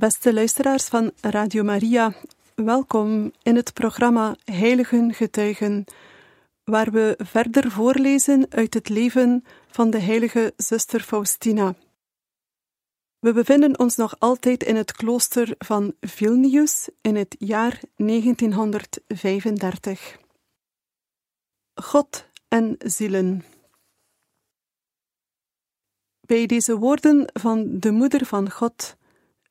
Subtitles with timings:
[0.00, 2.12] Beste luisteraars van Radio Maria,
[2.54, 5.84] welkom in het programma Heiligen Getuigen,
[6.64, 11.74] waar we verder voorlezen uit het leven van de heilige zuster Faustina.
[13.18, 20.18] We bevinden ons nog altijd in het klooster van Vilnius in het jaar 1935.
[21.74, 23.44] God en zielen.
[26.20, 28.98] Bij deze woorden van de Moeder van God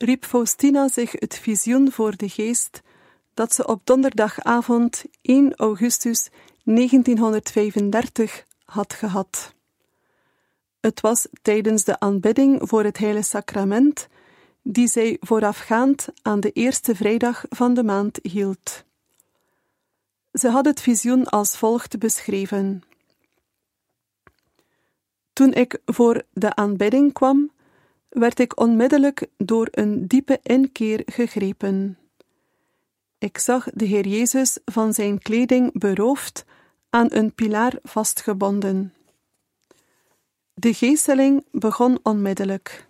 [0.04, 2.82] riep Faustina zich het visioen voor de geest
[3.34, 6.30] dat ze op donderdagavond 1 augustus
[6.64, 9.54] 1935 had gehad.
[10.80, 14.08] Het was tijdens de aanbidding voor het Heilige Sacrament,
[14.62, 18.84] die zij voorafgaand aan de eerste vrijdag van de maand hield.
[20.34, 22.84] Ze had het visioen als volgt beschreven.
[25.34, 27.52] Toen ik voor de aanbidding kwam,
[28.10, 31.98] werd ik onmiddellijk door een diepe inkeer gegrepen.
[33.18, 36.46] Ik zag de Heer Jezus van zijn kleding beroofd,
[36.90, 38.94] aan een pilaar vastgebonden.
[40.54, 42.88] De geesteling begon onmiddellijk.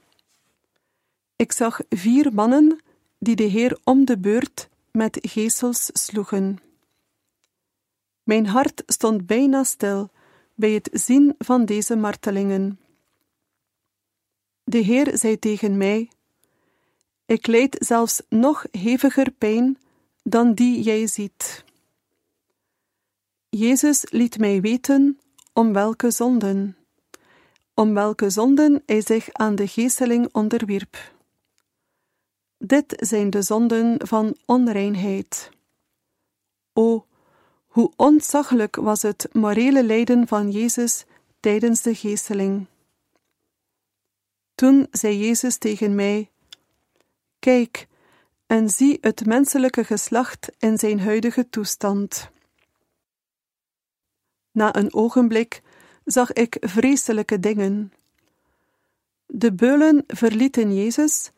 [1.35, 2.79] Ik zag vier mannen
[3.17, 6.59] die de Heer om de beurt met geesels sloegen.
[8.23, 10.09] Mijn hart stond bijna stil
[10.55, 12.79] bij het zien van deze martelingen.
[14.69, 16.09] De Heer zei tegen mij:
[17.25, 19.77] Ik leid zelfs nog heviger pijn
[20.23, 21.63] dan die jij ziet.
[23.49, 25.19] Jezus liet mij weten
[25.53, 26.77] om welke zonden,
[27.73, 31.13] om welke zonden hij zich aan de geesteling onderwierp.
[32.57, 35.49] Dit zijn de zonden van onreinheid.
[36.73, 37.05] O,
[37.67, 41.05] hoe ontzaglijk was het morele lijden van Jezus
[41.39, 42.67] tijdens de geesteling.
[44.59, 46.31] Toen zei Jezus tegen mij:
[47.39, 47.87] Kijk
[48.47, 52.29] en zie het menselijke geslacht in zijn huidige toestand.
[54.51, 55.61] Na een ogenblik
[56.05, 57.93] zag ik vreselijke dingen.
[59.25, 61.31] De beulen verlieten Jezus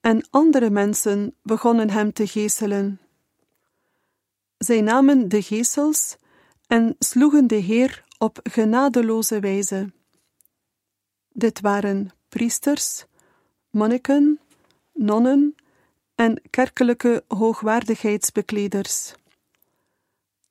[0.00, 3.00] en andere mensen begonnen hem te geeselen.
[4.58, 6.16] Zij namen de geesels
[6.66, 9.92] en sloegen de Heer op genadeloze wijze.
[11.28, 13.04] Dit waren priesters,
[13.70, 14.40] monniken,
[14.92, 15.54] nonnen
[16.14, 19.14] en kerkelijke hoogwaardigheidsbekleders.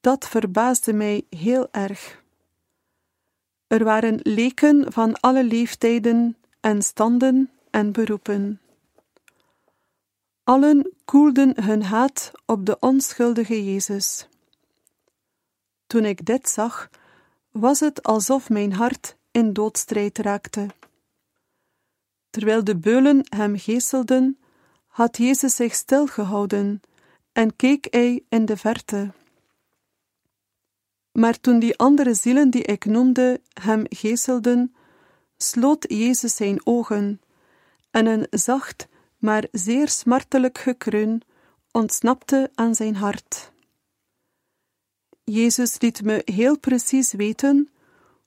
[0.01, 2.23] Dat verbaasde mij heel erg.
[3.67, 8.61] Er waren leken van alle leeftijden en standen en beroepen.
[10.43, 14.27] Allen koelden hun haat op de onschuldige Jezus.
[15.87, 16.89] Toen ik dit zag,
[17.51, 20.67] was het alsof mijn hart in doodstrijd raakte.
[22.33, 24.37] Terwijl de beulen hem geeselden,
[24.87, 26.81] had Jezus zich stilgehouden
[27.31, 29.11] en keek hij in de verte.
[31.11, 34.75] Maar toen die andere zielen die ik noemde hem geeselden,
[35.37, 37.21] sloot Jezus zijn ogen,
[37.91, 41.21] en een zacht, maar zeer smartelijk gekreun
[41.71, 43.51] ontsnapte aan zijn hart.
[45.23, 47.69] Jezus liet me heel precies weten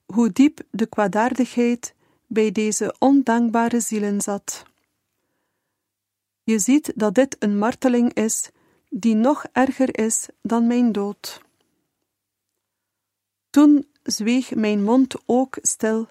[0.05, 1.95] hoe diep de kwaadaardigheid
[2.27, 4.65] bij deze ondankbare zielen zat.
[6.43, 8.51] Je ziet dat dit een marteling is
[8.89, 11.41] die nog erger is dan mijn dood.
[13.51, 16.09] Toen zweeg mijn mond ook stil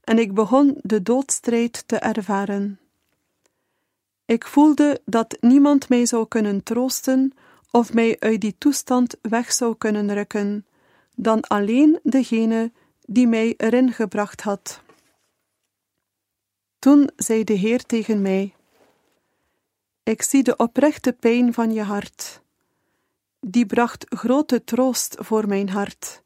[0.00, 2.78] en ik begon de doodstrijd te ervaren.
[4.24, 7.32] Ik voelde dat niemand mij zou kunnen troosten
[7.70, 10.66] of mij uit die toestand weg zou kunnen rukken,
[11.14, 14.83] dan alleen degene die mij erin gebracht had.
[16.84, 18.54] Toen zei de Heer tegen mij:
[20.02, 22.40] Ik zie de oprechte pijn van je hart.
[23.40, 26.22] Die bracht grote troost voor mijn hart.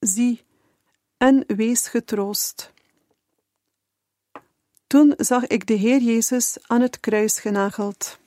[0.00, 0.42] Zie,
[1.16, 2.72] en wees getroost.
[4.86, 8.18] Toen zag ik de Heer Jezus aan het kruis genageld.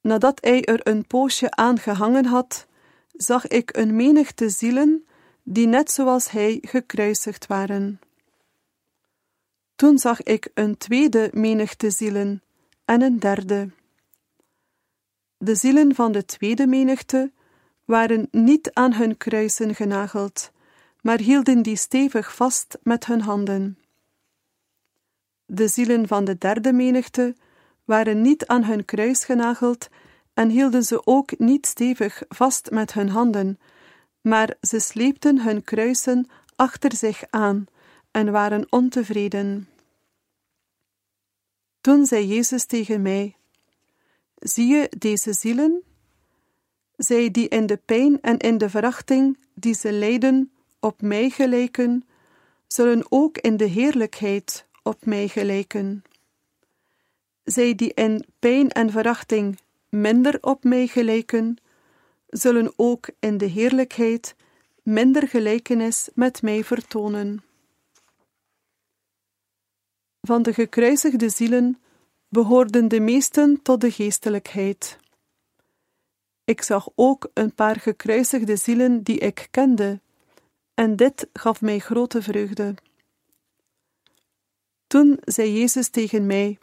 [0.00, 2.66] Nadat hij er een poosje aan gehangen had,
[3.12, 5.06] zag ik een menigte zielen
[5.42, 8.00] die net zoals hij gekruisigd waren.
[9.76, 12.42] Toen zag ik een tweede menigte zielen
[12.84, 13.70] en een derde.
[15.36, 17.32] De zielen van de tweede menigte
[17.84, 20.50] waren niet aan hun kruisen genageld,
[21.00, 23.78] maar hielden die stevig vast met hun handen.
[25.46, 27.36] De zielen van de derde menigte
[27.84, 29.88] waren niet aan hun kruis genageld
[30.34, 33.58] en hielden ze ook niet stevig vast met hun handen,
[34.20, 36.26] maar ze sleepten hun kruisen
[36.56, 37.66] achter zich aan
[38.14, 39.68] en waren ontevreden.
[41.80, 43.36] Toen zei Jezus tegen mij:
[44.38, 45.82] Zie je deze zielen?
[46.96, 52.04] Zij die in de pijn en in de verachting die ze lijden op mij gelijken,
[52.66, 56.04] zullen ook in de heerlijkheid op mij gelijken.
[57.44, 59.58] Zij die in pijn en verachting
[59.88, 61.56] minder op mij gelijken,
[62.26, 64.34] zullen ook in de heerlijkheid
[64.82, 67.42] minder gelijkenis met mij vertonen.
[70.26, 71.78] Van de gekruisigde zielen
[72.28, 74.98] behoorden de meesten tot de geestelijkheid.
[76.44, 80.00] Ik zag ook een paar gekruisigde zielen die ik kende,
[80.74, 82.74] en dit gaf mij grote vreugde.
[84.86, 86.58] Toen zei Jezus tegen mij: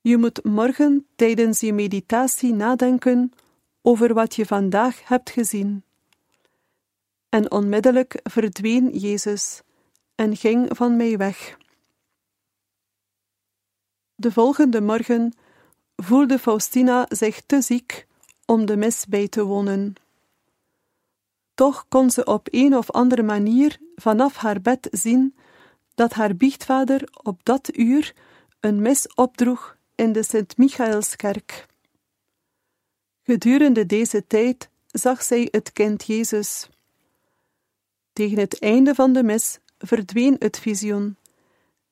[0.00, 3.32] Je moet morgen tijdens je meditatie nadenken
[3.82, 5.84] over wat je vandaag hebt gezien.
[7.28, 9.62] En onmiddellijk verdween Jezus
[10.14, 11.56] en ging van mij weg.
[14.14, 15.32] De volgende morgen
[15.96, 18.06] voelde Faustina zich te ziek
[18.46, 19.94] om de mis bij te wonen.
[21.54, 25.36] Toch kon ze op een of andere manier vanaf haar bed zien
[25.94, 28.14] dat haar biechtvader op dat uur
[28.60, 31.66] een mis opdroeg in de Sint-Michaelskerk.
[33.22, 36.68] Gedurende deze tijd zag zij het kind Jezus.
[38.12, 41.16] Tegen het einde van de mis verdween het visioen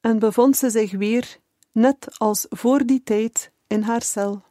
[0.01, 1.39] en bevond ze zich weer,
[1.73, 4.43] net als voor die tijd, in haar cel.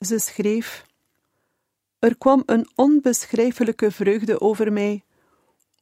[0.00, 0.86] Ze schreef:
[1.98, 5.04] Er kwam een onbeschrijfelijke vreugde over mij,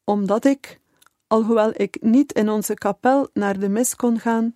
[0.05, 0.81] omdat ik,
[1.27, 4.55] alhoewel ik niet in onze kapel naar de mis kon gaan,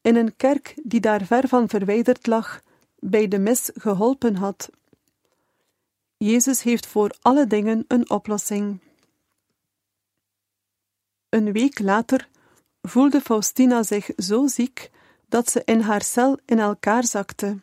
[0.00, 2.60] in een kerk die daar ver van verwijderd lag,
[2.98, 4.70] bij de mis geholpen had.
[6.16, 8.80] Jezus heeft voor alle dingen een oplossing.
[11.28, 12.28] Een week later
[12.82, 14.90] voelde Faustina zich zo ziek
[15.28, 17.58] dat ze in haar cel in elkaar zakte.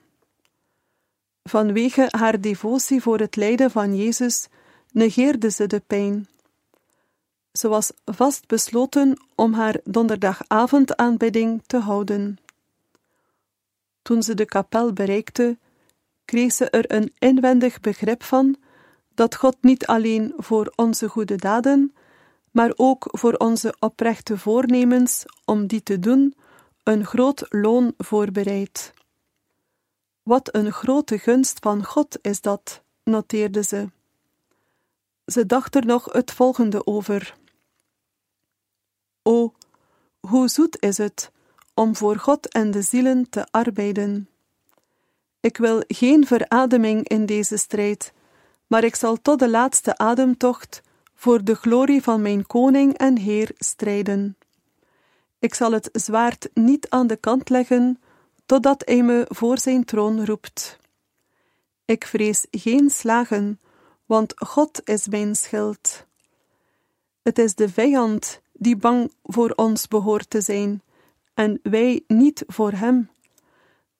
[1.44, 4.48] Vanwege haar devotie voor het lijden van Jezus
[4.92, 6.28] negeerde ze de pijn.
[7.52, 12.38] Ze was vastbesloten om haar donderdagavondaanbidding te houden.
[14.02, 15.58] Toen ze de kapel bereikte,
[16.26, 18.56] kreeg ze er een inwendig begrip van
[19.14, 21.94] dat God niet alleen voor onze goede daden,
[22.52, 26.36] maar ook voor onze oprechte voornemens om die te doen,
[26.86, 28.94] een groot loon voorbereidt.
[30.24, 33.90] Wat een grote gunst van God is dat, noteerde ze.
[35.26, 37.38] Ze dacht er nog het volgende over.
[39.22, 39.54] O,
[40.20, 41.32] hoe zoet is het
[41.74, 44.30] om voor God en de zielen te arbeiden.
[45.40, 48.14] Ik wil geen verademing in deze strijd,
[48.68, 50.82] maar ik zal tot de laatste ademtocht
[51.16, 54.38] voor de glorie van mijn koning en Heer strijden.
[55.40, 58.00] Ik zal het zwaard niet aan de kant leggen,
[58.46, 60.80] totdat hij me voor zijn troon roept.
[61.86, 63.60] Ik vrees geen slagen,
[64.06, 66.06] want God is mijn schild.
[67.22, 70.82] Het is de vijand die bang voor ons behoort te zijn,
[71.34, 73.10] en wij niet voor hem.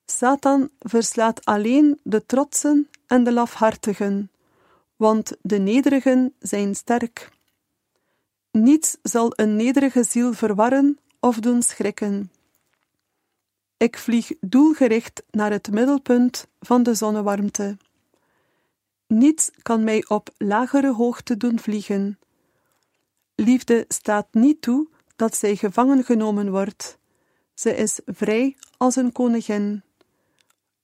[0.06, 4.30] Satan verslaat alleen de trotsen en de lafhartigen,
[4.96, 7.30] want de nederigen zijn sterk.
[8.50, 12.32] Niets zal een nederige ziel verwarren of doen schrikken.
[13.76, 17.76] Ik vlieg doelgericht naar het middelpunt van de zonnewarmte.
[19.06, 22.18] Niets kan mij op lagere hoogte doen vliegen.
[23.34, 26.98] Liefde staat niet toe dat zij gevangen genomen wordt.
[27.54, 29.82] Ze is vrij als een koningin.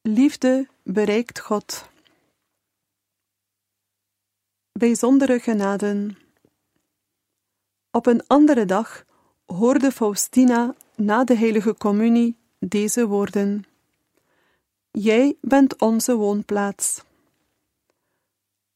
[0.01, 1.89] Liefde bereikt God.
[4.73, 6.17] Bijzondere genaden.
[7.91, 9.05] Op een andere dag
[9.53, 13.65] hoorde Faustina na de heilige communie deze woorden:
[14.91, 17.03] Jij bent onze woonplaats.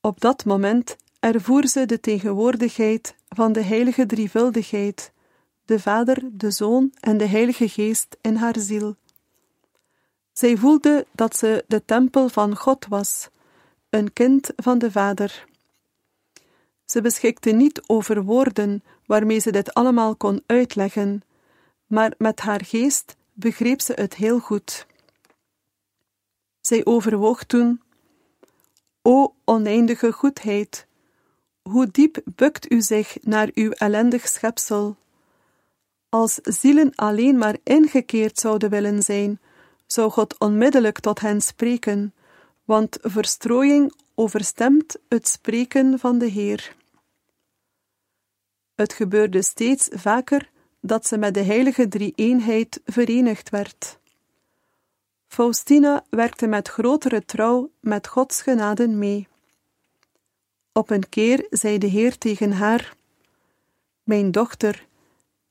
[0.00, 5.12] Op dat moment ervoer ze de tegenwoordigheid van de heilige drievuldigheid,
[5.64, 8.96] de Vader, de Zoon en de Heilige Geest in haar ziel.
[10.32, 13.28] Zij voelde dat ze de tempel van God was,
[13.90, 15.46] een kind van de Vader.
[16.86, 21.22] Ze beschikte niet over woorden waarmee ze dit allemaal kon uitleggen,
[21.86, 24.86] maar met haar geest begreep ze het heel goed.
[26.60, 27.80] Zij overwoog toen:
[29.02, 30.86] O oneindige goedheid,
[31.62, 34.96] hoe diep bukt u zich naar uw ellendig schepsel?
[36.08, 39.40] Als zielen alleen maar ingekeerd zouden willen zijn,
[39.86, 42.14] zou God onmiddellijk tot hen spreken,
[42.64, 46.75] want verstrooiing overstemt het spreken van de Heer.
[48.76, 53.98] Het gebeurde steeds vaker dat ze met de heilige drie-eenheid verenigd werd.
[55.26, 59.28] Faustina werkte met grotere trouw met Gods genaden mee.
[60.72, 62.94] Op een keer zei de Heer tegen haar:
[64.02, 64.86] Mijn dochter,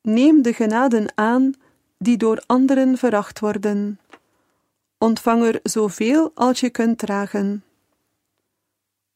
[0.02, 1.54] neem de genaden aan
[1.98, 4.00] die door anderen veracht worden.
[4.98, 7.64] Ontvang er zoveel als je kunt dragen.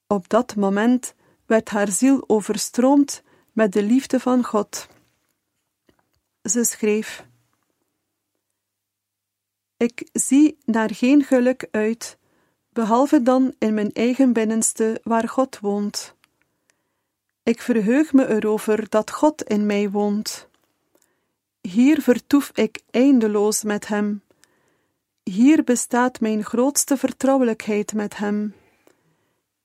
[0.08, 1.14] Op dat moment
[1.46, 4.88] werd haar ziel overstroomd met de liefde van God.
[6.44, 7.26] Ze schreef:
[9.78, 12.18] Ik zie naar geen geluk uit,
[12.74, 16.16] behalve dan in mijn eigen binnenste waar God woont.
[17.44, 20.48] Ik verheug me erover dat God in mij woont.
[21.62, 24.22] Hier vertoef ik eindeloos met Hem.
[25.24, 28.54] Hier bestaat mijn grootste vertrouwelijkheid met Hem.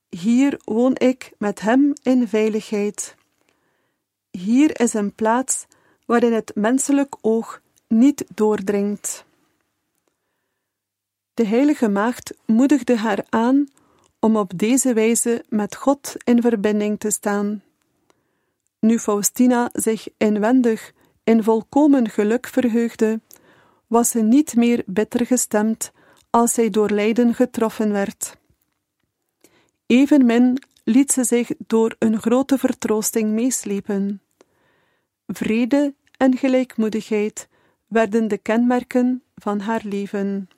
[0.09, 3.15] Hier woon ik met Hem in veiligheid.
[4.39, 5.67] Hier is een plaats
[6.07, 9.25] waarin het menselijk oog niet doordringt.
[11.35, 13.69] De heilige maagd moedigde haar aan
[14.19, 17.63] om op deze wijze met God in verbinding te staan.
[18.79, 20.93] Nu Faustina zich inwendig
[21.25, 23.21] in volkomen geluk verheugde,
[23.87, 25.93] was ze niet meer bitter gestemd
[26.31, 28.37] als zij door lijden getroffen werd.
[29.87, 34.24] Evenmin liet ze zich door een grote vertroosting meeslepen.
[35.27, 37.49] Vrede en gelijkmoedigheid
[37.87, 40.49] werden de kenmerken van haar leven.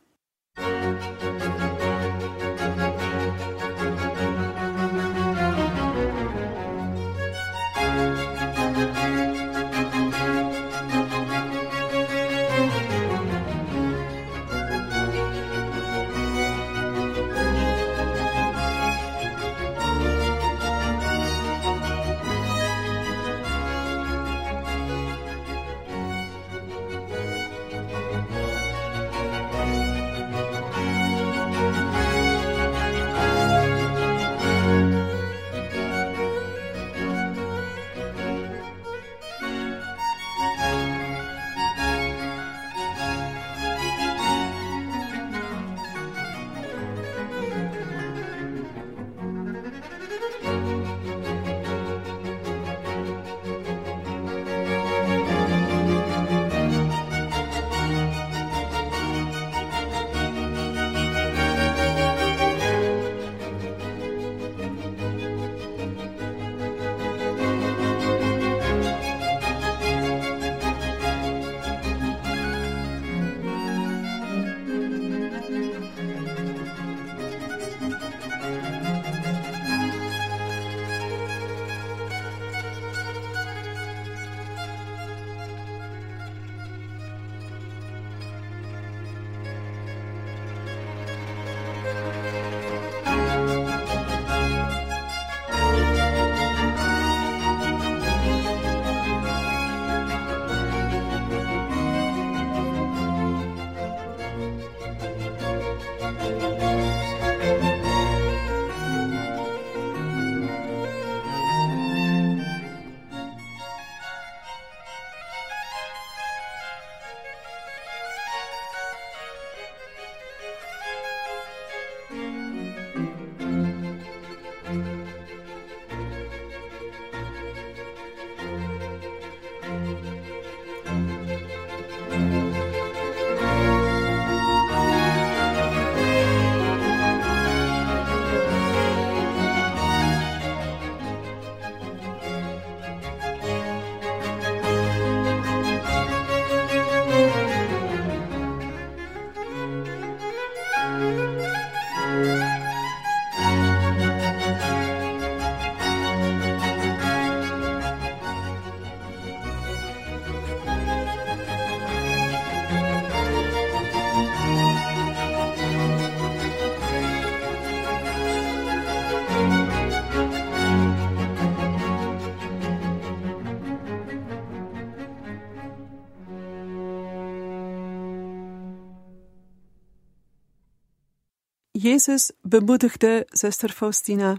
[181.87, 184.37] Jezus bemoedigde zuster Faustina.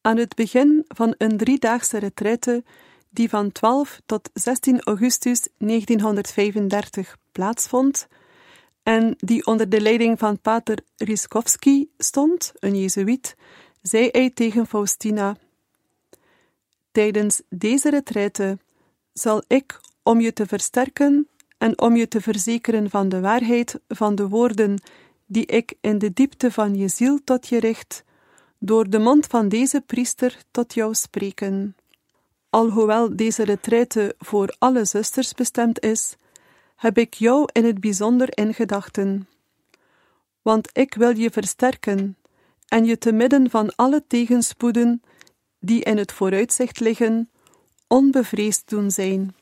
[0.00, 2.64] Aan het begin van een driedaagse retraite
[3.10, 8.08] die van 12 tot 16 augustus 1935 plaatsvond
[8.82, 13.36] en die onder de leiding van pater Ryskowski stond, een jezuïet,
[13.82, 15.36] zei hij tegen Faustina:
[16.92, 18.58] Tijdens deze retraite
[19.12, 24.14] zal ik, om je te versterken en om je te verzekeren van de waarheid van
[24.14, 24.80] de woorden
[25.32, 28.04] die ik in de diepte van je ziel tot je richt,
[28.58, 31.76] door de mond van deze priester tot jou spreken.
[32.50, 36.16] Alhoewel deze retraite voor alle zusters bestemd is,
[36.76, 39.28] heb ik jou in het bijzonder in gedachten.
[40.42, 42.16] Want ik wil je versterken
[42.68, 45.02] en je te midden van alle tegenspoeden
[45.60, 47.30] die in het vooruitzicht liggen,
[47.86, 49.34] onbevreesd doen zijn.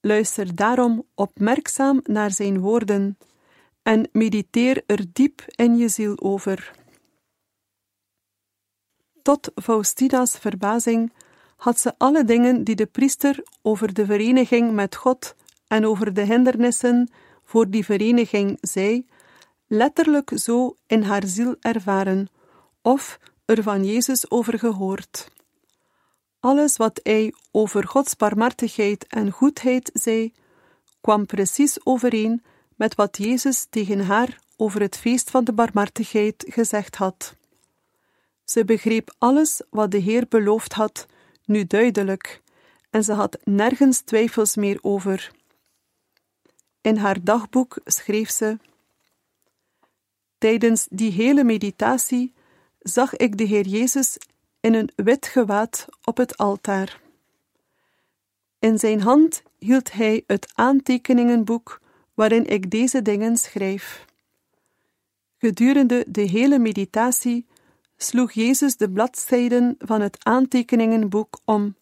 [0.00, 3.16] Luister daarom opmerkzaam naar zijn woorden
[3.82, 6.72] en mediteer er diep in je ziel over.
[9.22, 11.12] Tot Faustina's verbazing
[11.56, 15.34] had ze alle dingen die de priester over de vereniging met God
[15.66, 17.10] en over de hindernissen
[17.44, 19.06] voor die vereniging zei,
[19.66, 22.28] letterlijk zo in haar ziel ervaren,
[22.82, 25.30] of er van Jezus over gehoord.
[26.40, 30.32] Alles wat hij over Gods barmhartigheid en goedheid zei,
[31.00, 32.42] kwam precies overeen
[32.82, 37.36] met wat Jezus tegen haar over het feest van de barmhartigheid gezegd had.
[38.44, 41.06] Ze begreep alles wat de Heer beloofd had,
[41.44, 42.42] nu duidelijk,
[42.90, 45.30] en ze had nergens twijfels meer over.
[46.80, 48.58] In haar dagboek schreef ze:
[50.38, 52.32] Tijdens die hele meditatie
[52.78, 54.18] zag ik de Heer Jezus
[54.60, 57.00] in een wit gewaad op het altaar.
[58.58, 61.80] In zijn hand hield hij het aantekeningenboek
[62.14, 64.04] waarin ik deze dingen schrijf.
[65.38, 67.46] Gedurende de hele meditatie
[67.96, 71.76] sloeg Jezus de bladzijden van het aantekeningenboek om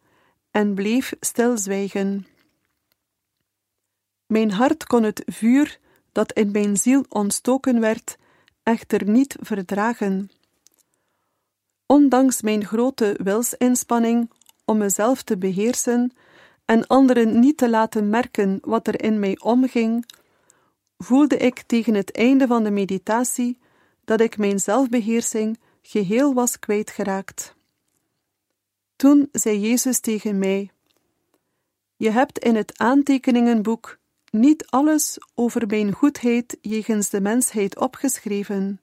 [0.50, 2.26] en bleef stilzwijgen.
[4.26, 5.78] Mijn hart kon het vuur
[6.12, 8.16] dat in mijn ziel ontstoken werd,
[8.62, 10.30] echter niet verdragen.
[11.86, 14.30] Ondanks mijn grote wilsinspanning
[14.64, 16.12] om mezelf te beheersen
[16.64, 20.06] en anderen niet te laten merken wat er in mij omging,
[21.02, 23.58] voelde ik tegen het einde van de meditatie
[24.04, 27.54] dat ik mijn zelfbeheersing geheel was kwijtgeraakt.
[28.96, 30.70] Toen zei Jezus tegen mij:
[31.96, 33.98] Je hebt in het aantekeningenboek
[34.30, 38.80] niet alles over mijn goedheid jegens de mensheid opgeschreven.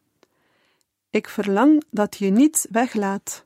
[1.09, 3.45] Ik verlang dat je niets weglaat.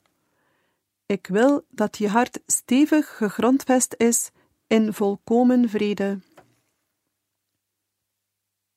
[1.05, 4.29] Ik wil dat je hart stevig gegrondvest is
[4.67, 6.19] in volkomen vrede.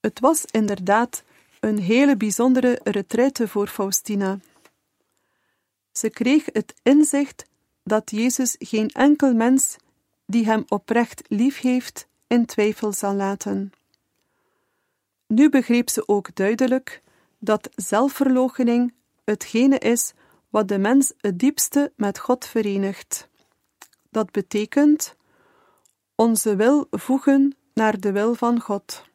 [0.04, 1.22] Het was inderdaad
[1.60, 4.38] een hele bijzondere retraite voor Faustina.
[5.92, 7.44] Ze kreeg het inzicht
[7.82, 9.76] dat Jezus geen enkel mens
[10.26, 13.72] die hem oprecht lief heeft in twijfel zal laten.
[15.26, 17.02] Nu begreep ze ook duidelijk
[17.38, 18.92] dat zelfverloochening
[19.24, 20.12] hetgene is
[20.48, 23.28] wat de mens het diepste met God verenigt.
[24.10, 25.14] Dat betekent
[26.14, 29.12] onze wil voegen naar de wil van God.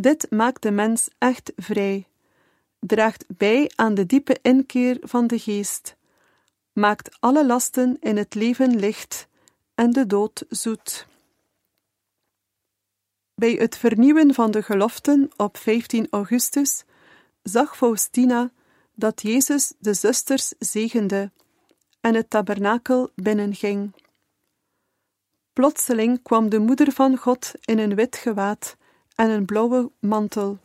[0.00, 2.06] Dit maakt de mens echt vrij,
[2.78, 5.96] draagt bij aan de diepe inkeer van de geest,
[6.72, 9.28] maakt alle lasten in het leven licht
[9.74, 11.06] en de dood zoet.
[13.34, 16.84] Bij het vernieuwen van de geloften op 15 augustus
[17.42, 18.50] zag Faustina
[18.94, 21.30] dat Jezus de zusters zegende
[22.00, 23.94] en het tabernakel binnenging.
[25.52, 28.76] Plotseling kwam de moeder van God in een wit gewaad
[29.18, 30.58] en een blauwe mantel,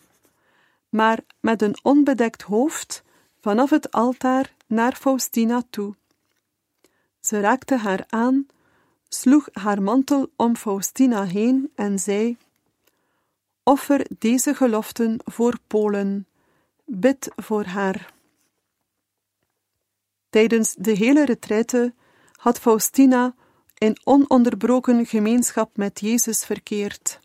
[0.89, 3.03] maar met een onbedekt hoofd
[3.41, 5.95] vanaf het altaar naar Faustina toe.
[7.19, 8.47] Ze raakte haar aan,
[9.07, 12.37] sloeg haar mantel om Faustina heen en zei:
[13.63, 16.27] Offer deze geloften voor Polen,
[16.85, 18.13] bid voor haar.
[20.29, 21.93] Tijdens de hele retraite
[22.35, 23.35] had Faustina
[23.77, 27.21] in ononderbroken gemeenschap met Jezus verkeerd.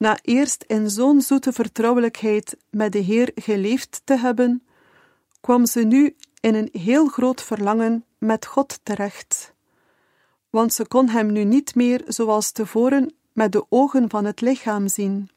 [0.00, 4.66] Na eerst in zo'n zoete vertrouwelijkheid met de Heer geleefd te hebben,
[5.40, 9.54] kwam ze nu in een heel groot verlangen met God terecht.
[10.50, 14.88] Want ze kon hem nu niet meer zoals tevoren met de ogen van het lichaam
[14.88, 15.30] zien.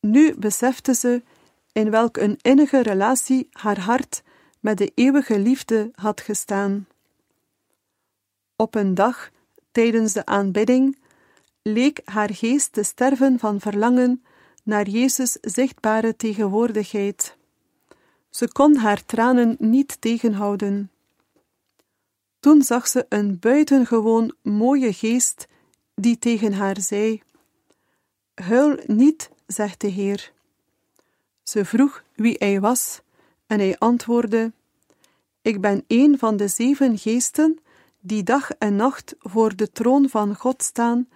[0.00, 1.22] Nu besefte ze
[1.72, 4.22] in welk een innige relatie haar hart
[4.60, 6.86] met de eeuwige liefde had gestaan.
[8.56, 9.30] Op een dag,
[9.72, 11.02] tijdens de aanbidding,
[11.66, 14.24] leek haar geest te sterven van verlangen
[14.62, 17.36] naar Jezus' zichtbare tegenwoordigheid.
[18.30, 20.90] Ze kon haar tranen niet tegenhouden.
[22.40, 25.46] Toen zag ze een buitengewoon mooie geest
[25.94, 27.22] die tegen haar zei:
[28.34, 30.32] Huil niet, zegt de Heer.
[31.42, 33.00] Ze vroeg wie hij was,
[33.46, 34.52] en hij antwoordde:
[35.42, 37.58] Ik ben een van de zeven geesten
[38.00, 41.08] die dag en nacht voor de troon van God staan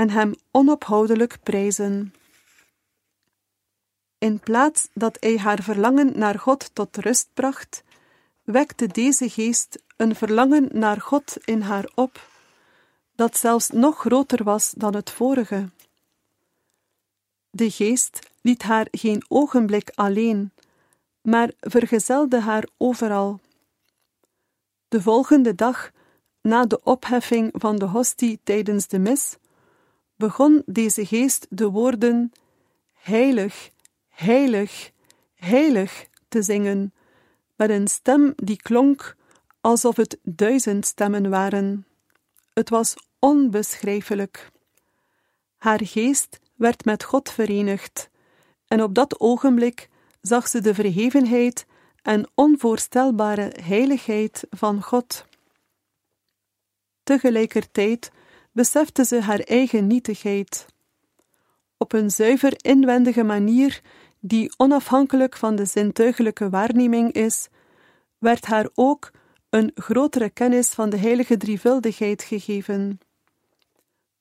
[0.00, 2.14] en hem onophoudelijk prijzen.
[4.18, 7.82] In plaats dat hij haar verlangen naar God tot rust bracht,
[8.44, 12.28] wekte deze geest een verlangen naar God in haar op,
[13.14, 15.68] dat zelfs nog groter was dan het vorige.
[17.50, 20.52] De geest liet haar geen ogenblik alleen,
[21.20, 23.40] maar vergezelde haar overal.
[24.88, 25.90] De volgende dag,
[26.40, 29.38] na de opheffing van de hostie tijdens de mis,
[30.20, 32.32] begon deze geest de woorden
[32.92, 33.70] Heilig,
[34.08, 34.90] heilig,
[35.34, 36.92] heilig te zingen,
[37.56, 39.16] met een stem die klonk
[39.60, 41.86] alsof het duizend stemmen waren.
[42.52, 44.50] Het was onbeschrijfelijk.
[45.56, 48.10] Haar geest werd met God verenigd,
[48.66, 49.88] en op dat ogenblik
[50.20, 51.66] zag ze de verhevenheid
[52.02, 55.26] en onvoorstelbare heiligheid van God.
[57.02, 58.10] Tegelijkertijd
[58.52, 60.66] besefte ze haar eigen nietigheid.
[61.76, 63.80] Op een zuiver inwendige manier,
[64.20, 67.48] die onafhankelijk van de zintuigelijke waarneming is,
[68.18, 69.10] werd haar ook
[69.50, 73.00] een grotere kennis van de heilige drievuldigheid gegeven.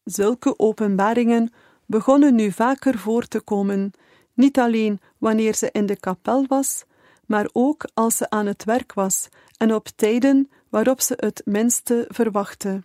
[0.04, 1.52] Zulke openbaringen
[1.86, 3.92] begonnen nu vaker voor te komen,
[4.34, 6.84] niet alleen wanneer ze in de kapel was,
[7.26, 12.06] maar ook als ze aan het werk was en op tijden waarop ze het minste
[12.08, 12.82] verwachtte.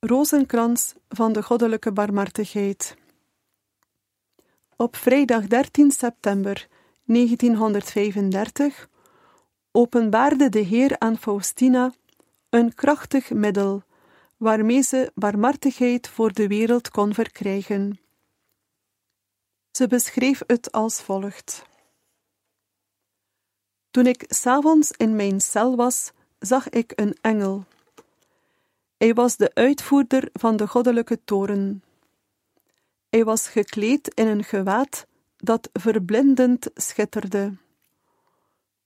[0.00, 2.96] Rozenkrans van de Goddelijke Barmhartigheid.
[4.76, 6.68] Op vrijdag 13 september
[7.04, 8.88] 1935
[9.70, 11.92] openbaarde de Heer aan Faustina
[12.48, 13.82] een krachtig middel
[14.36, 18.00] waarmee ze barmhartigheid voor de wereld kon verkrijgen.
[19.70, 21.66] Ze beschreef het als volgt.
[23.90, 27.64] Toen ik s'avonds in mijn cel was, zag ik een engel.
[28.98, 31.82] Hij was de uitvoerder van de goddelijke toren.
[33.08, 35.06] Hij was gekleed in een gewaad
[35.36, 37.56] dat verblindend schitterde.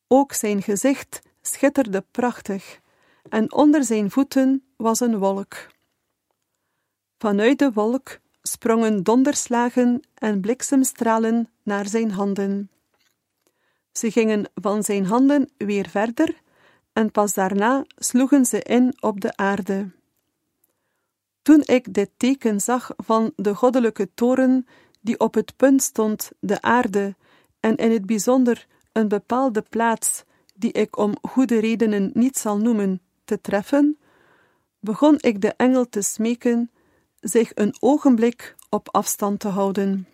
[0.09, 2.81] Ook zijn gezicht schitterde prachtig,
[3.29, 5.66] en onder zijn voeten was een wolk.
[7.18, 12.70] Vanuit de wolk sprongen donderslagen en bliksemstralen naar zijn handen.
[13.92, 16.42] Ze gingen van zijn handen weer verder,
[16.92, 20.01] en pas daarna sloegen ze in op de aarde.
[21.42, 24.66] Toen ik dit teken zag van de goddelijke toren,
[25.00, 27.16] die op het punt stond de aarde
[27.61, 30.24] en in het bijzonder een bepaalde plaats,
[30.55, 33.98] die ik om goede redenen niet zal noemen, te treffen,
[34.81, 36.70] begon ik de engel te smeken
[37.20, 40.07] zich een ogenblik op afstand te houden.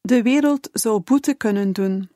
[0.00, 2.10] De wereld zou boete kunnen doen,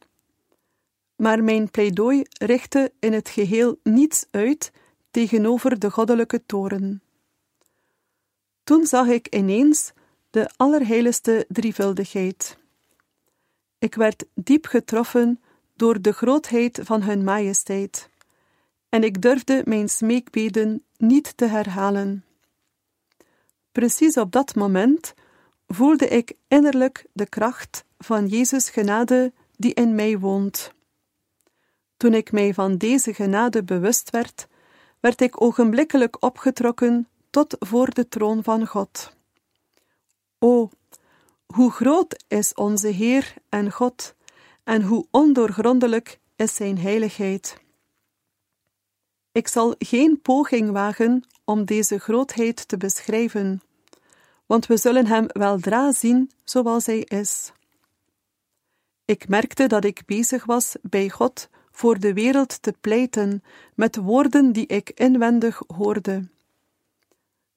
[1.16, 4.72] maar mijn pleidooi richtte in het geheel niets uit
[5.10, 7.02] tegenover de goddelijke toren.
[8.72, 9.92] Toen zag ik ineens
[10.30, 12.58] de allerheiligste drievuldigheid.
[13.78, 15.40] Ik werd diep getroffen
[15.76, 18.08] door de grootheid van hun majesteit,
[18.88, 22.24] en ik durfde mijn smeekbeden niet te herhalen.
[23.72, 25.14] Precies op dat moment
[25.66, 30.72] voelde ik innerlijk de kracht van Jezus' genade die in mij woont.
[31.96, 34.46] Toen ik mij van deze genade bewust werd,
[35.00, 39.16] werd ik ogenblikkelijk opgetrokken tot voor de troon van God.
[40.38, 40.70] O,
[41.46, 44.14] hoe groot is onze Heer en God,
[44.64, 47.60] en hoe ondoorgrondelijk is Zijn heiligheid.
[49.32, 53.62] Ik zal geen poging wagen om deze grootheid te beschrijven,
[54.46, 57.52] want we zullen Hem weldra zien zoals Hij is.
[59.04, 63.42] Ik merkte dat ik bezig was bij God voor de wereld te pleiten
[63.74, 66.31] met woorden die ik inwendig hoorde.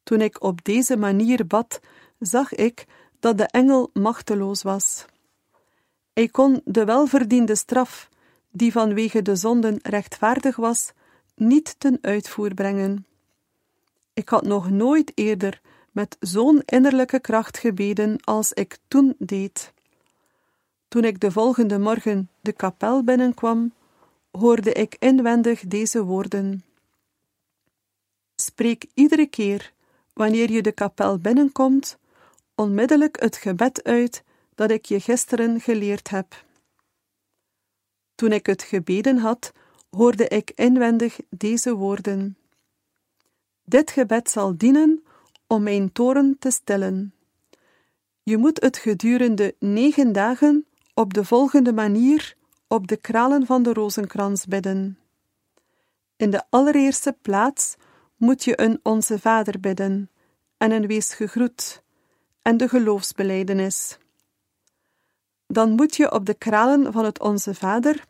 [0.06, 1.80] Toen ik op deze manier bad,
[2.20, 2.86] zag ik
[3.20, 5.06] dat de engel machteloos was.
[6.14, 8.10] Hij kon de welverdiende straf,
[8.52, 10.92] die vanwege de zonden rechtvaardig was,
[11.36, 13.06] niet ten uitvoer brengen.
[14.14, 19.74] Ik had nog nooit eerder met zo'n innerlijke kracht gebeden als ik toen deed.
[20.88, 23.74] Toen ik de volgende morgen de kapel binnenkwam,
[24.32, 26.64] hoorde ik inwendig deze woorden:
[28.36, 29.74] Spreek iedere keer
[30.16, 31.98] wanneer je de kapel binnenkomt,
[32.56, 34.24] onmiddellijk het gebed uit
[34.56, 36.46] dat ik je gisteren geleerd heb.
[38.16, 39.52] Toen ik het gebeden had,
[39.90, 42.38] hoorde ik inwendig deze woorden:
[43.64, 45.04] Dit gebed zal dienen
[45.48, 47.14] om mijn toren te stillen.
[48.24, 52.36] Je moet het gedurende negen dagen op de volgende manier
[52.68, 55.00] op de kralen van de rozenkrans bidden.
[56.16, 57.76] In de allereerste plaats
[58.16, 60.10] moet je een Onze Vader bidden
[60.58, 61.84] en een Wees gegroet
[62.42, 63.98] en de geloofsbeleidenis.
[65.48, 68.04] Dan moet je op de kralen van het Onze Vader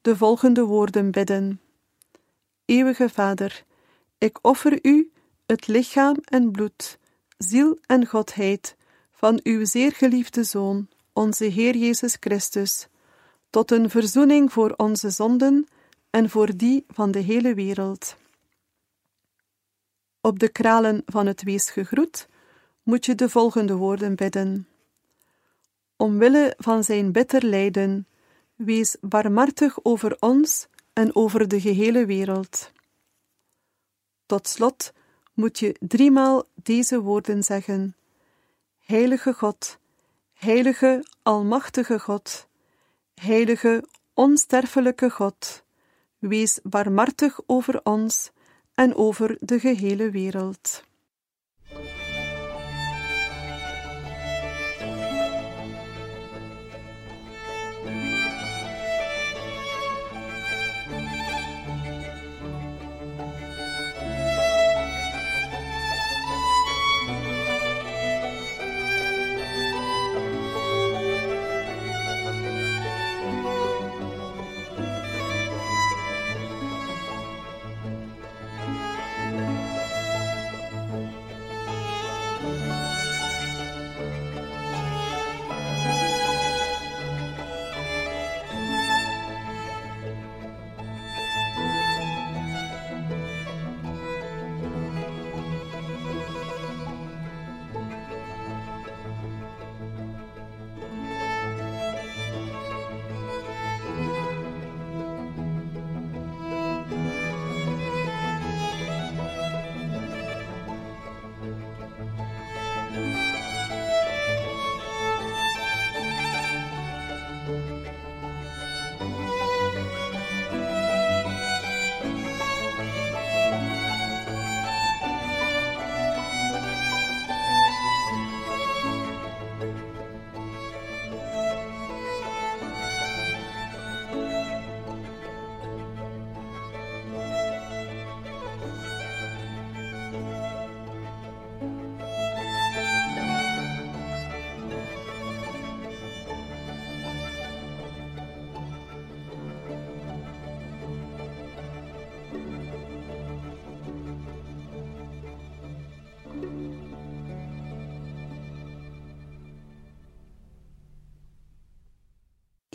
[0.00, 1.60] de volgende woorden bidden:
[2.64, 3.64] Eeuwige Vader,
[4.18, 5.12] ik offer u
[5.46, 6.98] het lichaam en bloed,
[7.38, 8.76] ziel en godheid
[9.12, 12.88] van uw zeer geliefde Zoon, onze Heer Jezus Christus,
[13.50, 15.66] tot een verzoening voor onze zonden
[16.10, 18.16] en voor die van de hele wereld.
[20.20, 22.28] Op de kralen van het wees gegroet
[22.82, 24.68] moet je de volgende woorden bidden.
[25.96, 28.06] Omwille van zijn bitter lijden,
[28.54, 32.72] wees barmhartig over ons en over de gehele wereld.
[34.26, 34.92] Tot slot
[35.34, 37.96] moet je driemaal deze woorden zeggen:
[38.78, 39.78] Heilige God,
[40.32, 42.48] Heilige Almachtige God,
[43.14, 45.64] Heilige Onsterfelijke God,
[46.18, 48.30] wees barmhartig over ons
[48.80, 50.84] en over de gehele wereld.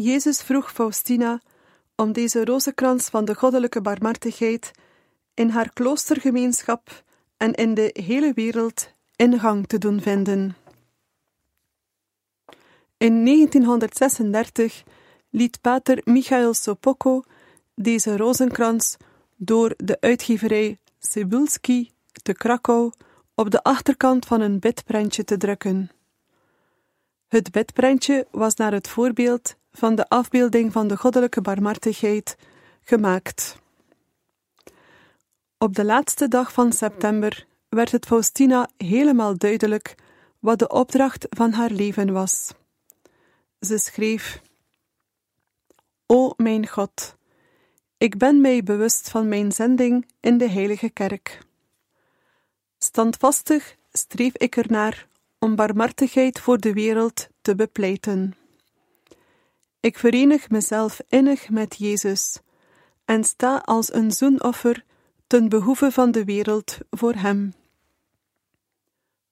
[0.05, 1.41] Jezus vroeg Faustina
[1.95, 4.71] om deze rozenkrans van de goddelijke barmhartigheid
[5.33, 7.03] in haar kloostergemeenschap
[7.37, 10.55] en in de hele wereld ingang te doen vinden.
[12.97, 14.83] In 1936
[15.29, 17.23] liet pater Michael Sopocco
[17.75, 18.97] deze rozenkrans
[19.35, 21.91] door de uitgeverij Cebulski
[22.23, 22.91] te Krakau
[23.35, 25.91] op de achterkant van een bedprentje te drukken.
[27.27, 32.37] Het bedprentje was naar het voorbeeld van de afbeelding van de goddelijke barmhartigheid
[32.83, 33.57] gemaakt.
[35.57, 39.95] Op de laatste dag van september werd het Faustina helemaal duidelijk
[40.39, 42.53] wat de opdracht van haar leven was.
[43.59, 44.41] Ze schreef:
[46.05, 47.15] O mijn God,
[47.97, 51.39] ik ben mij bewust van mijn zending in de Heilige Kerk.
[52.77, 55.07] Standvastig streef ik ernaar
[55.39, 58.44] om barmhartigheid voor de wereld te bepleiten.
[59.85, 62.39] Ik verenig mezelf innig met Jezus
[63.05, 64.83] en sta als een zoenoffer
[65.27, 67.53] ten behoeve van de wereld voor Hem.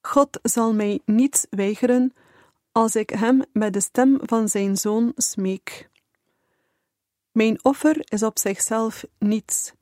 [0.01, 2.13] God zal mij niets weigeren
[2.71, 5.89] als ik Hem met de stem van Zijn Zoon smeek.
[7.31, 9.73] Mijn offer is op zichzelf niets,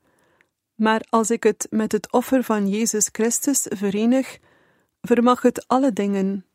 [0.75, 4.37] maar als ik het met het offer van Jezus Christus verenig,
[5.01, 6.45] vermag het alle dingen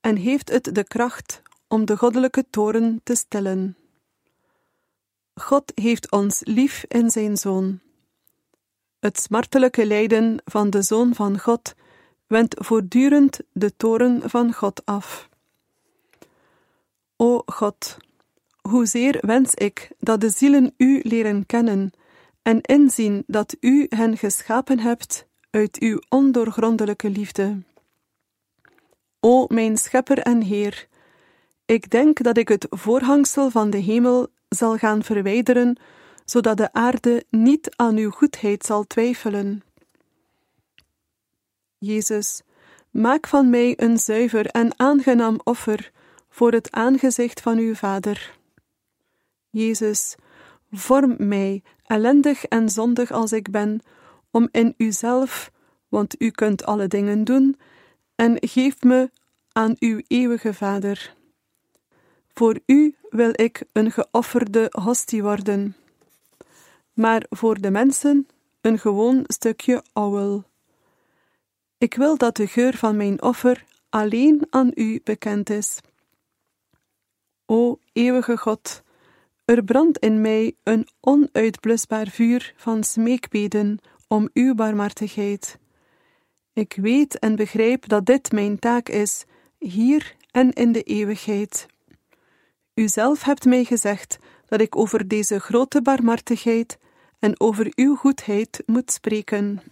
[0.00, 1.42] en heeft het de kracht
[1.74, 3.76] om de goddelijke toren te stellen.
[5.34, 7.80] God heeft ons lief in zijn Zoon.
[8.98, 11.74] Het smartelijke lijden van de Zoon van God
[12.26, 15.28] wendt voortdurend de toren van God af.
[17.16, 17.96] O God,
[18.60, 21.90] hoezeer wens ik dat de zielen U leren kennen
[22.42, 27.62] en inzien dat U hen geschapen hebt uit Uw ondoorgrondelijke liefde.
[29.20, 30.88] O mijn Schepper en Heer,
[31.66, 35.76] ik denk dat ik het voorhangsel van de hemel zal gaan verwijderen,
[36.24, 39.62] zodat de aarde niet aan uw goedheid zal twijfelen.
[41.78, 42.42] Jezus,
[42.90, 45.92] maak van mij een zuiver en aangenaam offer
[46.28, 48.38] voor het aangezicht van uw Vader.
[49.50, 50.14] Jezus,
[50.72, 53.80] vorm mij, ellendig en zondig als ik ben,
[54.30, 55.50] om in uzelf,
[55.88, 57.56] want u kunt alle dingen doen,
[58.14, 59.10] en geef me
[59.52, 61.14] aan uw eeuwige Vader.
[62.34, 65.76] Voor u wil ik een geofferde hostie worden,
[66.92, 68.26] maar voor de mensen
[68.60, 70.44] een gewoon stukje ouwel.
[71.78, 75.80] Ik wil dat de geur van mijn offer alleen aan u bekend is.
[77.46, 78.82] O eeuwige God,
[79.44, 85.58] er brandt in mij een onuitblusbaar vuur van smeekbeden om uw barmhartigheid.
[86.52, 89.24] Ik weet en begrijp dat dit mijn taak is,
[89.58, 91.66] hier en in de eeuwigheid.
[92.74, 96.78] U zelf hebt mij gezegd dat ik over deze grote barmhartigheid
[97.18, 99.62] en over uw goedheid moet spreken.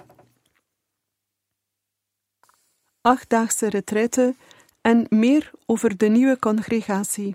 [3.01, 4.35] Achtdaagse retraite
[4.81, 7.35] en meer over de nieuwe congregatie.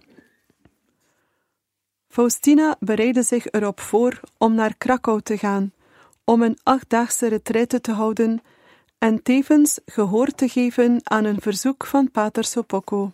[2.08, 5.73] Faustina bereidde zich erop voor om naar Krakau te gaan,
[6.23, 8.41] om een achtdaagse retraite te houden
[8.97, 13.12] en tevens gehoor te geven aan een verzoek van Pater Sopocco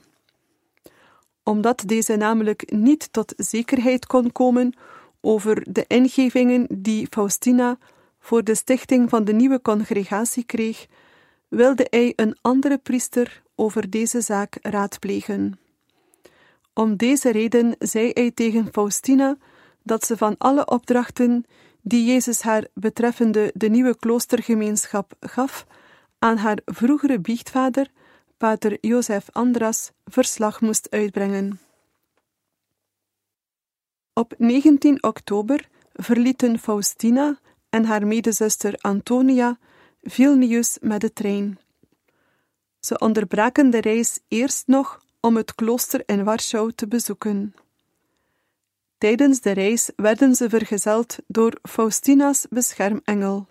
[1.43, 4.73] omdat deze namelijk niet tot zekerheid kon komen
[5.21, 7.77] over de ingevingen die Faustina
[8.19, 10.87] voor de stichting van de nieuwe congregatie kreeg,
[11.47, 15.59] wilde hij een andere priester over deze zaak raadplegen.
[16.73, 19.37] Om deze reden zei hij tegen Faustina
[19.83, 21.45] dat ze van alle opdrachten
[21.81, 25.65] die Jezus haar betreffende de nieuwe kloostergemeenschap gaf,
[26.19, 27.87] aan haar vroegere biechtvader
[28.43, 31.59] pater Jozef Andras verslag moest uitbrengen.
[34.13, 39.57] Op 19 oktober verlieten Faustina en haar medezuster Antonia
[40.01, 41.59] Vilnius met de trein.
[42.79, 47.55] Ze onderbraken de reis eerst nog om het klooster in Warschau te bezoeken.
[48.97, 53.47] Tijdens de reis werden ze vergezeld door Faustina's beschermengel.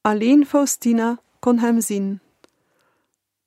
[0.00, 2.20] Alleen Faustina kon hem zien.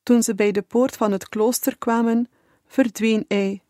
[0.03, 2.29] Toen ze bij de poort van het klooster kwamen,
[2.67, 3.61] verdween hij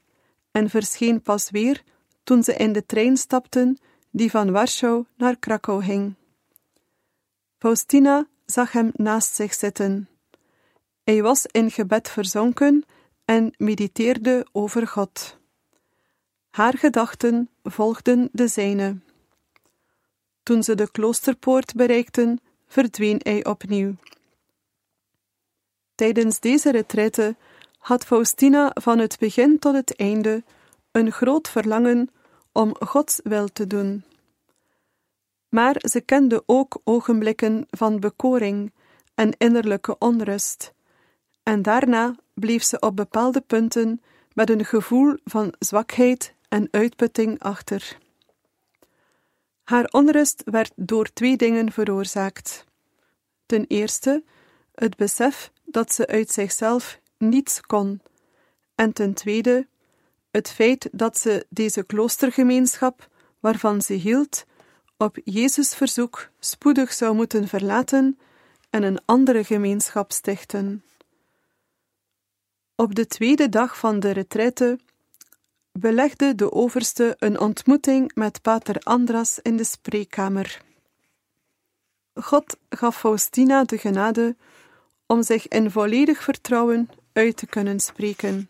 [0.52, 1.84] en verscheen pas weer
[2.24, 3.78] toen ze in de trein stapten
[4.12, 6.13] die van Warschau naar Krakau ging.
[7.58, 10.10] Faustina zag hem naast zich zitten.
[11.04, 12.86] Hij was in gebed verzonken
[13.26, 15.39] en mediteerde over God.
[16.50, 18.98] Haar gedachten volgden de zijne.
[20.44, 23.96] Toen ze de kloosterpoort bereikten, verdween hij opnieuw.
[26.01, 27.35] Tijdens deze retraite
[27.77, 30.43] had Faustina van het begin tot het einde
[30.91, 32.09] een groot verlangen
[32.51, 34.03] om Gods wil te doen.
[35.49, 38.73] Maar ze kende ook ogenblikken van bekoring
[39.15, 40.73] en innerlijke onrust,
[41.43, 44.01] en daarna bleef ze op bepaalde punten
[44.33, 47.97] met een gevoel van zwakheid en uitputting achter.
[49.63, 52.65] Haar onrust werd door twee dingen veroorzaakt.
[53.45, 54.23] Ten eerste
[54.75, 58.01] het besef dat ze uit zichzelf niets kon,
[58.75, 59.67] en ten tweede
[60.31, 64.45] het feit dat ze deze kloostergemeenschap, waarvan ze hield,
[64.97, 68.19] op Jezus' verzoek spoedig zou moeten verlaten
[68.69, 70.84] en een andere gemeenschap stichten.
[72.75, 74.79] Op de tweede dag van de retraite
[75.71, 80.62] belegde de overste een ontmoeting met pater Andras in de spreekkamer.
[82.13, 84.35] God gaf Faustina de genade
[85.12, 88.49] om zich in volledig vertrouwen uit te kunnen spreken.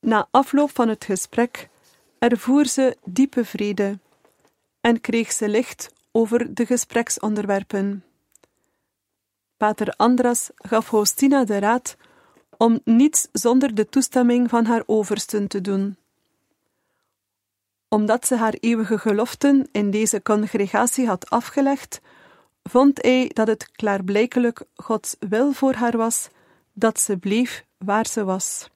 [0.00, 1.68] Na afloop van het gesprek
[2.18, 3.98] ervoer ze diepe vrede
[4.80, 8.04] en kreeg ze licht over de gespreksonderwerpen.
[9.56, 11.96] Pater Andras gaf Faustina de raad
[12.56, 15.96] om niets zonder de toestemming van haar oversten te doen.
[17.88, 22.00] Omdat ze haar eeuwige geloften in deze congregatie had afgelegd,
[22.68, 26.28] vond hij dat het klaarblijkelijk Gods wil voor haar was
[26.72, 28.68] dat ze bleef waar ze was.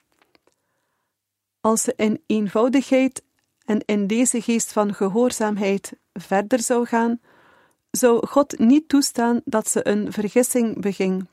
[1.61, 3.23] Als ze in eenvoudigheid
[3.65, 7.21] en in deze geest van gehoorzaamheid verder zou gaan,
[7.91, 11.27] zou God niet toestaan dat ze een vergissing beging.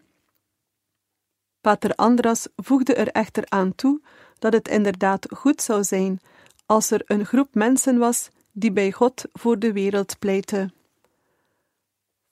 [1.61, 4.01] Pater Andras voegde er echter aan toe
[4.39, 6.19] dat het inderdaad goed zou zijn
[6.65, 10.71] als er een groep mensen was die bij God voor de wereld pleitte.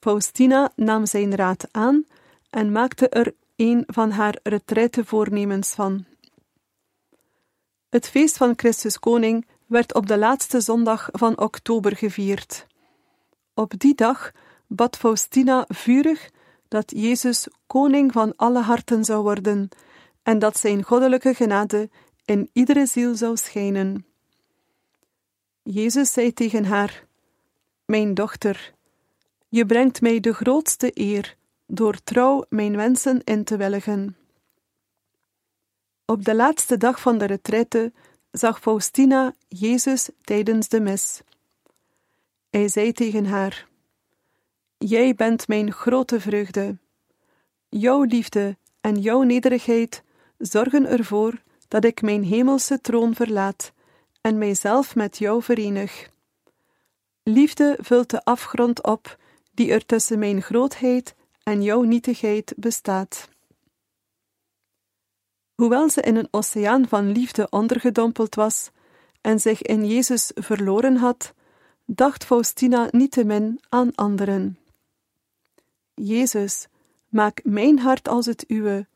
[0.00, 2.06] Faustina nam zijn raad aan
[2.50, 6.04] en maakte er een van haar retraitevoornemens van.
[7.88, 12.66] Het feest van Christus Koning werd op de laatste zondag van oktober gevierd.
[13.54, 14.32] Op die dag
[14.66, 16.30] bad Faustina vurig
[16.68, 19.68] dat Jezus koning van alle harten zou worden
[20.22, 21.90] en dat zijn goddelijke genade
[22.24, 24.06] in iedere ziel zou schijnen.
[25.62, 27.06] Jezus zei tegen haar:
[27.84, 28.74] Mijn dochter,
[29.48, 31.36] je brengt mij de grootste eer
[31.66, 34.16] door trouw mijn wensen in te willigen.
[36.04, 37.92] Op de laatste dag van de retraite
[38.30, 41.20] zag Faustina Jezus tijdens de mis.
[42.50, 43.68] Hij zei tegen haar:
[44.78, 46.78] Jij bent mijn grote vreugde.
[47.68, 50.02] Jouw liefde en jouw nederigheid
[50.38, 53.72] zorgen ervoor dat ik mijn hemelse troon verlaat
[54.20, 56.10] en mijzelf met jou verenig.
[57.22, 59.18] Liefde vult de afgrond op
[59.58, 63.28] die er tussen mijn grootheid en jouw nietigheid bestaat.
[65.54, 68.70] Hoewel ze in een oceaan van liefde ondergedompeld was
[69.20, 71.34] en zich in Jezus verloren had,
[71.84, 74.58] dacht Faustina niettemin aan anderen.
[75.94, 76.66] Jezus,
[77.08, 78.86] maak mijn hart als het uwe,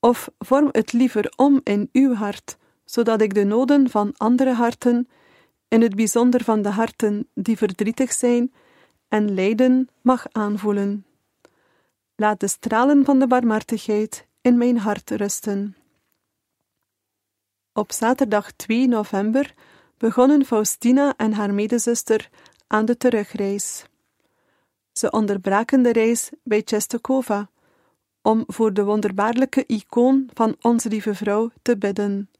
[0.00, 5.08] of vorm het liever om in uw hart, zodat ik de noden van andere harten,
[5.68, 8.52] in het bijzonder van de harten die verdrietig zijn
[9.08, 11.06] en lijden, mag aanvoelen.
[12.16, 15.76] Laat de stralen van de barmhartigheid in mijn hart rusten.
[17.72, 19.54] Op zaterdag 2 november
[19.98, 22.30] begonnen Faustina en haar medezuster
[22.66, 23.84] aan de terugreis.
[24.92, 27.50] Ze onderbraken de reis bij Czestochowa
[28.22, 32.30] om voor de wonderbaarlijke icoon van Onze Lieve Vrouw te bidden.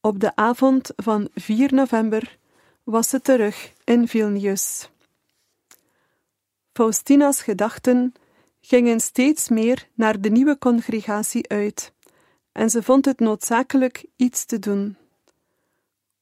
[0.00, 2.38] Op de avond van 4 november
[2.84, 4.90] was ze terug in Vilnius.
[6.72, 8.12] Faustina's gedachten
[8.60, 11.92] gingen steeds meer naar de nieuwe congregatie uit,
[12.52, 14.96] en ze vond het noodzakelijk iets te doen.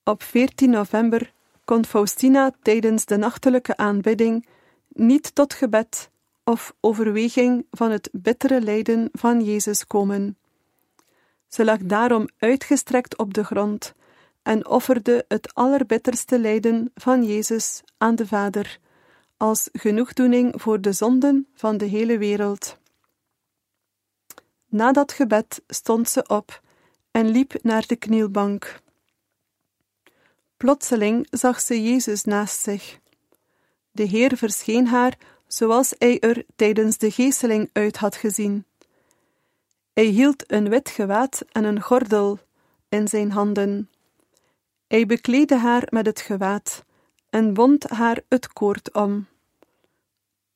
[0.05, 1.32] Op 14 november
[1.64, 4.46] kon Faustina tijdens de nachtelijke aanbidding
[4.88, 6.11] niet tot gebed
[6.44, 10.36] of overweging van het bittere lijden van Jezus komen.
[11.49, 13.94] Ze lag daarom uitgestrekt op de grond
[14.42, 18.78] en offerde het allerbitterste lijden van Jezus aan de Vader,
[19.39, 22.78] als genoegdoening voor de zonden van de hele wereld.
[24.66, 26.62] Na dat gebed stond ze op
[27.11, 28.80] en liep naar de knielbank.
[30.57, 32.99] Plotseling zag ze Jezus naast zich.
[33.91, 38.64] De Heer verscheen haar zoals hij er tijdens de geesteling uit had gezien.
[39.93, 42.39] Hij hield een wit gewaad en een gordel
[42.89, 43.91] in zijn handen.
[44.86, 46.84] Hij bekleedde haar met het gewaad
[47.31, 49.26] en wond haar het koord om.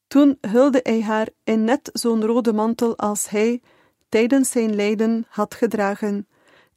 [0.06, 3.60] Toen hulde hij haar in net zo'n rode mantel als hij
[4.08, 6.26] tijdens zijn lijden had gedragen,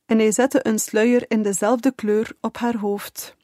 [0.06, 3.36] en hij zette een sluier in dezelfde kleur op haar hoofd.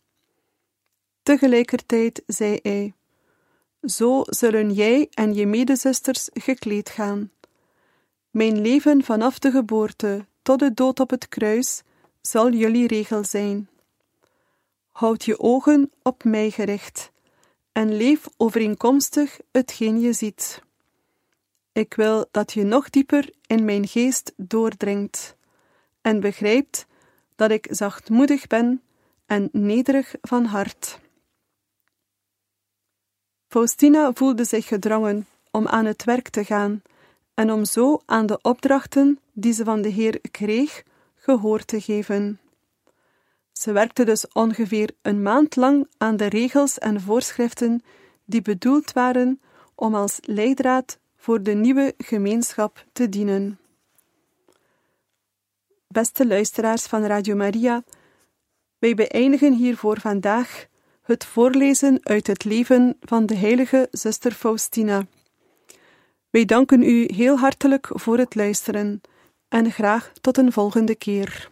[1.24, 2.93] Tegelijkertijd zei hij:
[3.82, 7.32] Zo zullen jij en je medezusters gekleed gaan.
[8.30, 11.84] Mijn leven vanaf de geboorte tot de dood op het kruis
[12.22, 13.70] zal jullie regel zijn.
[15.02, 17.12] Houd je ogen op mij gericht
[17.72, 20.62] en leef overeenkomstig hetgeen je ziet.
[21.72, 25.36] Ik wil dat je nog dieper in mijn geest doordringt
[26.02, 26.86] en begrijpt
[27.36, 28.82] dat ik zachtmoedig ben
[29.26, 30.99] en nederig van hart.
[33.47, 36.82] Faustina voelde zich gedrongen om aan het werk te gaan
[37.34, 40.84] en om zo aan de opdrachten die ze van de Heer kreeg,
[41.16, 42.40] gehoor te geven.
[43.52, 47.84] Ze werkte dus ongeveer een maand lang aan de regels en voorschriften
[48.26, 49.41] die bedoeld waren
[49.76, 53.60] om als leidraad voor de nieuwe gemeenschap te dienen.
[55.88, 57.84] Beste luisteraars van Radio Maria,
[58.78, 60.66] wij beëindigen hier voor vandaag
[61.02, 65.06] het voorlezen uit het leven van de heilige zuster Faustina.
[66.30, 69.02] Wij danken u heel hartelijk voor het luisteren
[69.47, 71.49] en graag tot een volgende keer.